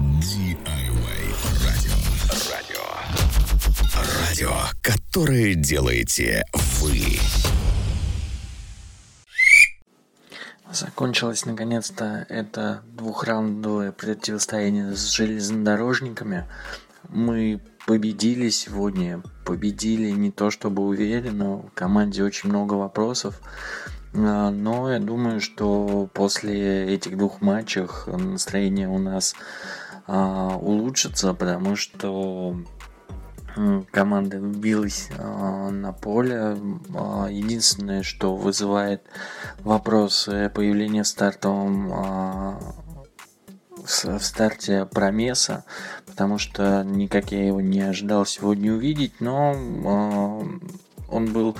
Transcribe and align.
DIY 0.00 1.22
радио. 1.66 1.92
Радио. 2.50 2.80
Радио, 4.18 4.52
которое 4.80 5.54
делаете 5.54 6.42
вы. 6.80 7.18
Закончилось 10.72 11.44
наконец-то 11.44 12.24
это 12.30 12.82
двухраундовое 12.96 13.92
противостояние 13.92 14.96
с 14.96 15.10
железнодорожниками. 15.10 16.46
Мы 17.10 17.60
победили 17.86 18.48
сегодня, 18.48 19.22
победили 19.44 20.10
не 20.12 20.30
то 20.30 20.50
чтобы 20.50 20.82
уверенно, 20.82 21.56
в 21.56 21.70
команде 21.74 22.24
очень 22.24 22.48
много 22.48 22.72
вопросов, 22.72 23.38
а, 24.14 24.50
но 24.50 24.90
я 24.90 24.98
думаю, 24.98 25.40
что 25.40 26.08
после 26.12 26.94
этих 26.94 27.16
двух 27.16 27.40
матчей 27.40 27.86
настроение 28.06 28.88
у 28.88 28.98
нас 28.98 29.34
улучшится, 30.10 31.34
потому 31.34 31.76
что 31.76 32.56
команда 33.90 34.38
билась 34.38 35.08
а, 35.18 35.70
на 35.70 35.92
поле. 35.92 36.56
Единственное, 37.28 38.02
что 38.02 38.36
вызывает 38.36 39.02
вопрос 39.60 40.24
появления 40.54 41.02
в 41.02 41.08
стартовом 41.08 42.58
в 43.82 44.18
старте 44.20 44.86
Промеса, 44.86 45.64
потому 46.06 46.38
что 46.38 46.82
никак 46.84 47.32
я 47.32 47.46
его 47.46 47.60
не 47.60 47.80
ожидал 47.80 48.26
сегодня 48.26 48.72
увидеть, 48.72 49.20
но 49.20 50.44
он 51.08 51.32
был 51.32 51.56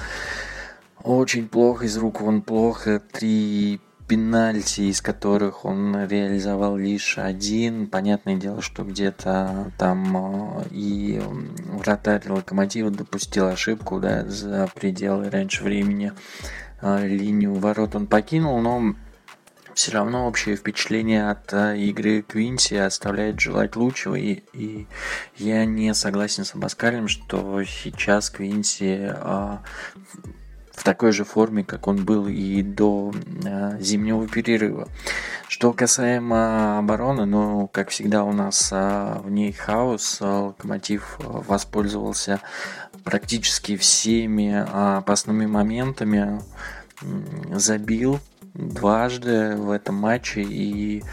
очень 1.02 1.48
плохо, 1.48 1.86
из 1.86 1.96
рук 1.96 2.20
он 2.20 2.42
плохо. 2.42 3.00
Три 3.00 3.80
пенальти, 4.10 4.90
из 4.90 5.00
которых 5.00 5.64
он 5.64 6.08
реализовал 6.08 6.76
лишь 6.76 7.16
один. 7.16 7.86
Понятное 7.86 8.34
дело, 8.34 8.60
что 8.60 8.82
где-то 8.82 9.70
там 9.78 10.62
э, 10.62 10.64
и 10.72 11.22
вратарь 11.78 12.28
Локомотива 12.28 12.90
допустил 12.90 13.46
ошибку 13.46 14.00
да, 14.00 14.24
за 14.26 14.68
пределы 14.74 15.30
раньше 15.30 15.62
времени. 15.62 16.12
Э, 16.82 17.06
линию 17.06 17.54
ворот 17.54 17.94
он 17.94 18.08
покинул, 18.08 18.60
но 18.60 18.96
все 19.74 19.92
равно 19.92 20.26
общее 20.26 20.56
впечатление 20.56 21.30
от 21.30 21.52
э, 21.52 21.78
игры 21.78 22.22
Квинси 22.22 22.74
оставляет 22.74 23.38
желать 23.38 23.76
лучшего, 23.76 24.16
и, 24.16 24.42
и 24.52 24.88
я 25.36 25.64
не 25.64 25.94
согласен 25.94 26.44
с 26.44 26.56
Абаскалем, 26.56 27.06
что 27.06 27.62
сейчас 27.62 28.28
Квинси 28.30 29.12
в 30.80 30.82
такой 30.82 31.12
же 31.12 31.24
форме, 31.24 31.62
как 31.62 31.88
он 31.88 32.06
был 32.06 32.26
и 32.26 32.62
до 32.62 33.12
э, 33.44 33.76
зимнего 33.80 34.26
перерыва. 34.26 34.88
Что 35.46 35.74
касаемо 35.74 36.78
обороны, 36.78 37.26
ну, 37.26 37.68
как 37.68 37.90
всегда 37.90 38.24
у 38.24 38.32
нас 38.32 38.70
э, 38.72 39.20
в 39.22 39.30
ней 39.30 39.52
хаос. 39.52 40.22
Локомотив 40.22 41.18
воспользовался 41.18 42.40
практически 43.04 43.76
всеми 43.76 44.54
э, 44.54 44.96
опасными 44.96 45.44
моментами, 45.44 46.40
забил 47.52 48.18
дважды 48.54 49.56
в 49.56 49.70
этом 49.70 49.96
матче 49.96 50.40
и 50.40 51.04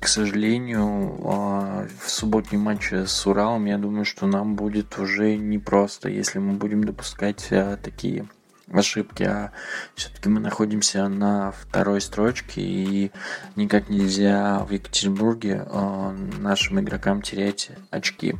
к 0.00 0.08
сожалению, 0.08 1.20
а, 1.24 1.86
в 2.00 2.10
субботнем 2.10 2.60
матче 2.60 3.06
с 3.06 3.26
Уралом, 3.26 3.66
я 3.66 3.78
думаю, 3.78 4.04
что 4.04 4.26
нам 4.26 4.56
будет 4.56 4.98
уже 4.98 5.36
непросто, 5.36 6.08
если 6.08 6.38
мы 6.38 6.54
будем 6.54 6.84
допускать 6.84 7.48
а, 7.50 7.76
такие 7.76 8.26
ошибки, 8.72 9.22
а 9.22 9.52
все-таки 9.94 10.28
мы 10.28 10.40
находимся 10.40 11.08
на 11.08 11.52
второй 11.52 12.00
строчке 12.00 12.60
и 12.62 13.12
никак 13.56 13.88
нельзя 13.88 14.64
в 14.64 14.72
Екатеринбурге 14.72 15.64
а, 15.66 16.14
нашим 16.38 16.80
игрокам 16.80 17.22
терять 17.22 17.70
очки. 17.90 18.34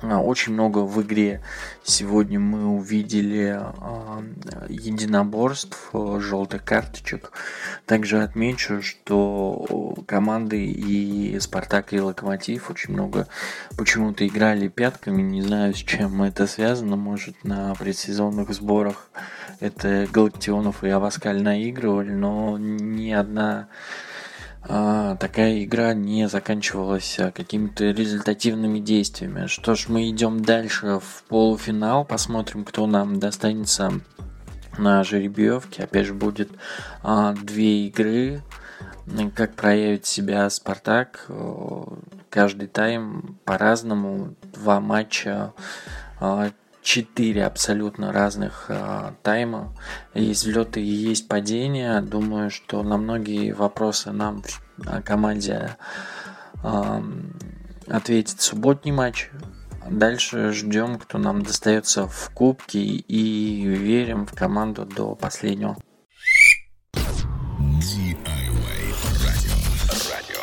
А, 0.00 0.20
очень 0.20 0.52
много 0.52 0.78
в 0.78 1.02
игре 1.02 1.42
сегодня 1.82 2.38
мы 2.38 2.66
увидели 2.66 3.58
э, 3.60 4.22
единоборств, 4.68 5.90
желтых 5.92 6.64
карточек. 6.64 7.32
Также 7.84 8.22
отмечу, 8.22 8.80
что 8.80 9.96
команды 10.06 10.64
и 10.66 11.38
Спартак, 11.40 11.92
и 11.92 12.00
Локомотив 12.00 12.70
очень 12.70 12.94
много 12.94 13.26
почему-то 13.76 14.24
играли 14.26 14.68
пятками. 14.68 15.20
Не 15.22 15.42
знаю, 15.42 15.74
с 15.74 15.78
чем 15.78 16.22
это 16.22 16.46
связано. 16.46 16.96
Может, 16.96 17.42
на 17.42 17.74
предсезонных 17.74 18.50
сборах 18.54 19.10
это 19.58 20.06
Галактионов 20.12 20.84
и 20.84 20.88
Аваскаль 20.88 21.42
наигрывали, 21.42 22.12
но 22.12 22.56
ни 22.58 23.10
одна 23.10 23.68
такая 24.62 25.64
игра 25.64 25.94
не 25.94 26.28
заканчивалась 26.28 27.18
а, 27.18 27.30
какими-то 27.30 27.90
результативными 27.90 28.80
действиями. 28.80 29.46
Что 29.46 29.74
ж, 29.74 29.86
мы 29.88 30.08
идем 30.10 30.42
дальше 30.42 31.00
в 31.00 31.24
полуфинал, 31.28 32.04
посмотрим, 32.04 32.64
кто 32.64 32.86
нам 32.86 33.18
достанется 33.18 33.92
на 34.78 35.04
жеребьевке. 35.04 35.84
Опять 35.84 36.06
же, 36.06 36.14
будет 36.14 36.50
а, 37.02 37.34
две 37.34 37.86
игры. 37.86 38.42
Как 39.34 39.54
проявит 39.54 40.06
себя 40.06 40.48
Спартак. 40.50 41.26
Каждый 42.28 42.68
тайм 42.68 43.38
по-разному. 43.44 44.34
Два 44.54 44.80
матча 44.80 45.54
а, 46.20 46.50
четыре 46.82 47.44
абсолютно 47.44 48.12
разных 48.12 48.66
э, 48.68 49.12
тайма. 49.22 49.74
Есть 50.14 50.44
взлеты 50.44 50.80
и 50.80 50.90
есть 50.90 51.28
падения. 51.28 52.00
Думаю, 52.00 52.50
что 52.50 52.82
на 52.82 52.96
многие 52.96 53.52
вопросы 53.52 54.12
нам 54.12 54.42
о 54.86 55.02
команде 55.02 55.76
э, 56.62 57.02
ответит 57.86 58.40
субботний 58.40 58.92
матч. 58.92 59.30
Дальше 59.90 60.52
ждем, 60.52 60.98
кто 60.98 61.18
нам 61.18 61.42
достается 61.42 62.06
в 62.06 62.30
кубке 62.34 62.80
и 62.80 63.64
верим 63.64 64.26
в 64.26 64.34
команду 64.34 64.84
до 64.84 65.14
последнего. 65.14 65.76
радио. 69.24 69.52
Радио. 70.06 70.42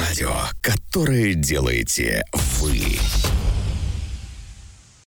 Радио, 0.00 0.32
которое 0.62 1.34
делаете 1.34 2.24
вы. 2.32 3.27